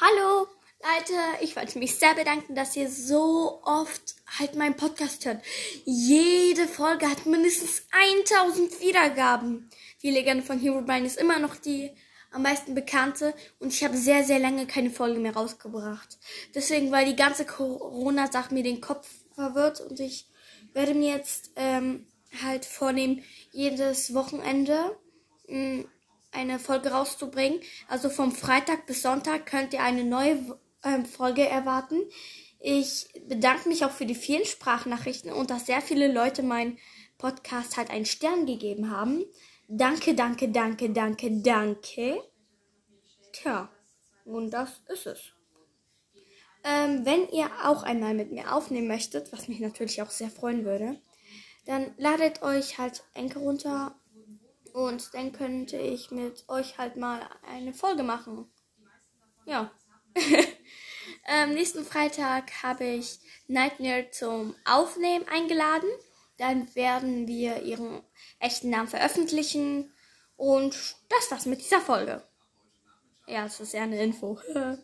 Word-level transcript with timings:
Hallo, 0.00 0.48
Leute, 0.82 1.14
ich 1.40 1.54
wollte 1.54 1.78
mich 1.78 1.94
sehr 1.94 2.16
bedanken, 2.16 2.56
dass 2.56 2.74
ihr 2.74 2.90
so 2.90 3.60
oft 3.62 4.16
halt 4.40 4.56
meinen 4.56 4.76
Podcast 4.76 5.24
hört. 5.24 5.40
Jede 5.84 6.66
Folge 6.66 7.08
hat 7.08 7.26
mindestens 7.26 7.86
1000 8.26 8.80
Wiedergaben. 8.80 9.70
Die 10.02 10.10
Legende 10.10 10.42
von 10.42 10.58
Herobrine 10.58 11.06
ist 11.06 11.16
immer 11.16 11.38
noch 11.38 11.54
die 11.54 11.92
am 12.32 12.42
meisten 12.42 12.74
bekannte 12.74 13.34
und 13.60 13.72
ich 13.72 13.84
habe 13.84 13.96
sehr, 13.96 14.24
sehr 14.24 14.40
lange 14.40 14.66
keine 14.66 14.90
Folge 14.90 15.20
mehr 15.20 15.36
rausgebracht. 15.36 16.18
Deswegen, 16.56 16.90
weil 16.90 17.06
die 17.06 17.14
ganze 17.14 17.46
Corona-Sache 17.46 18.52
mir 18.52 18.64
den 18.64 18.80
Kopf 18.80 19.08
verwirrt 19.36 19.80
und 19.80 20.00
ich 20.00 20.26
werde 20.72 20.94
mir 20.94 21.14
jetzt 21.14 21.52
ähm, 21.54 22.08
halt 22.42 22.64
vornehmen, 22.64 23.22
jedes 23.52 24.12
Wochenende 24.12 24.96
mh, 25.46 25.56
mm, 25.56 25.88
eine 26.34 26.58
Folge 26.58 26.90
rauszubringen. 26.90 27.60
Also 27.88 28.10
vom 28.10 28.32
Freitag 28.32 28.86
bis 28.86 29.02
Sonntag 29.02 29.46
könnt 29.46 29.72
ihr 29.72 29.82
eine 29.82 30.04
neue 30.04 30.58
ähm, 30.84 31.06
Folge 31.06 31.46
erwarten. 31.48 32.00
Ich 32.60 33.08
bedanke 33.28 33.68
mich 33.68 33.84
auch 33.84 33.90
für 33.90 34.06
die 34.06 34.14
vielen 34.14 34.44
Sprachnachrichten 34.44 35.32
und 35.32 35.50
dass 35.50 35.66
sehr 35.66 35.82
viele 35.82 36.10
Leute 36.10 36.42
meinen 36.42 36.78
Podcast 37.18 37.76
halt 37.76 37.90
einen 37.90 38.06
Stern 38.06 38.46
gegeben 38.46 38.90
haben. 38.90 39.24
Danke, 39.68 40.14
danke, 40.14 40.48
danke, 40.50 40.90
danke, 40.90 41.30
danke. 41.42 42.22
Tja, 43.32 43.68
und 44.24 44.50
das 44.50 44.80
ist 44.88 45.06
es. 45.06 45.32
Ähm, 46.64 47.04
wenn 47.04 47.28
ihr 47.28 47.50
auch 47.62 47.82
einmal 47.82 48.14
mit 48.14 48.32
mir 48.32 48.54
aufnehmen 48.54 48.88
möchtet, 48.88 49.32
was 49.32 49.48
mich 49.48 49.60
natürlich 49.60 50.00
auch 50.00 50.10
sehr 50.10 50.30
freuen 50.30 50.64
würde, 50.64 50.98
dann 51.66 51.94
ladet 51.98 52.42
euch 52.42 52.78
halt 52.78 53.04
Enke 53.14 53.38
runter 53.38 53.94
und 54.74 55.14
dann 55.14 55.30
könnte 55.30 55.76
ich 55.78 56.10
mit 56.10 56.48
euch 56.48 56.78
halt 56.78 56.96
mal 56.96 57.20
eine 57.48 57.72
Folge 57.72 58.02
machen. 58.02 58.50
Ja. 59.46 59.70
ähm, 61.28 61.54
nächsten 61.54 61.84
Freitag 61.84 62.50
habe 62.64 62.84
ich 62.84 63.20
Nightmare 63.46 64.10
zum 64.10 64.56
Aufnehmen 64.64 65.26
eingeladen. 65.28 65.88
Dann 66.38 66.74
werden 66.74 67.28
wir 67.28 67.62
ihren 67.62 68.02
echten 68.40 68.70
Namen 68.70 68.88
veröffentlichen. 68.88 69.92
Und 70.36 70.96
das 71.08 71.30
war's 71.30 71.46
mit 71.46 71.60
dieser 71.60 71.80
Folge. 71.80 72.26
Ja, 73.28 73.44
das 73.44 73.60
ist 73.60 73.74
ja 73.74 73.82
eine 73.82 74.02
Info. 74.02 74.40